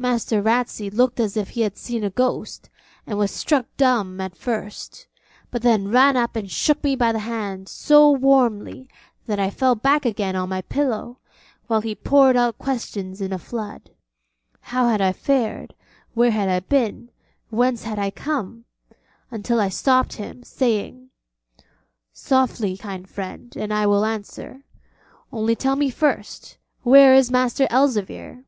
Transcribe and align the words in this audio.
Master 0.00 0.40
Ratsey 0.40 0.90
looked 0.90 1.18
as 1.18 1.36
if 1.36 1.48
he 1.48 1.62
had 1.62 1.76
seen 1.76 2.04
a 2.04 2.10
ghost, 2.10 2.70
and 3.04 3.18
was 3.18 3.32
struck 3.32 3.66
dumb 3.76 4.20
at 4.20 4.36
first: 4.36 5.08
but 5.50 5.62
then 5.62 5.88
ran 5.90 6.16
up 6.16 6.36
and 6.36 6.48
shook 6.48 6.84
me 6.84 6.94
by 6.94 7.10
the 7.10 7.18
hand 7.18 7.68
so 7.68 8.08
warmly 8.08 8.86
that 9.26 9.40
I 9.40 9.50
fell 9.50 9.74
back 9.74 10.06
again 10.06 10.36
on 10.36 10.50
my 10.50 10.60
pillow, 10.62 11.18
while 11.66 11.80
he 11.80 11.96
poured 11.96 12.36
out 12.36 12.58
questions 12.58 13.20
in 13.20 13.32
a 13.32 13.40
flood. 13.40 13.90
How 14.60 14.86
had 14.86 15.00
I 15.00 15.12
fared, 15.12 15.74
where 16.14 16.30
had 16.30 16.48
I 16.48 16.60
been, 16.60 17.10
whence 17.50 17.82
had 17.82 17.98
I 17.98 18.12
come? 18.12 18.66
until 19.32 19.58
I 19.60 19.68
stopped 19.68 20.12
him, 20.12 20.44
saying: 20.44 21.10
'Softly, 22.12 22.76
kind 22.76 23.10
friend, 23.10 23.56
and 23.56 23.74
I 23.74 23.84
will 23.86 24.04
answer; 24.04 24.62
only 25.32 25.56
tell 25.56 25.74
me 25.74 25.90
first, 25.90 26.56
where 26.84 27.14
is 27.14 27.32
Master 27.32 27.66
Elzevir?' 27.68 28.44